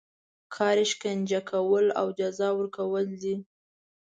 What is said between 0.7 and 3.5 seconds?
یې شکنجه کول او جزا ورکول دي.